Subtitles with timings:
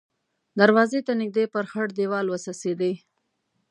[0.59, 2.93] دروازې ته نږدې پر خړ دېوال وڅڅېدې.